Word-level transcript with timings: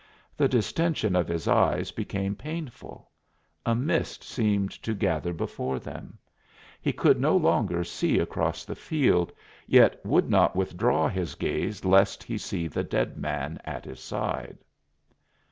The 0.35 0.47
distension 0.47 1.15
of 1.15 1.27
his 1.27 1.47
eyes 1.47 1.91
became 1.91 2.33
painful; 2.35 3.11
a 3.67 3.75
mist 3.75 4.23
seemed 4.23 4.71
to 4.81 4.95
gather 4.95 5.31
before 5.31 5.77
them; 5.77 6.17
he 6.81 6.91
could 6.91 7.21
no 7.21 7.37
longer 7.37 7.83
see 7.83 8.17
across 8.17 8.65
the 8.65 8.73
field, 8.73 9.31
yet 9.67 10.03
would 10.03 10.27
not 10.27 10.55
withdraw 10.55 11.07
his 11.07 11.35
gaze 11.35 11.85
lest 11.85 12.23
he 12.23 12.39
see 12.39 12.67
the 12.67 12.83
dead 12.83 13.15
man 13.15 13.61
at 13.63 13.85
his 13.85 13.99
side. 13.99 14.57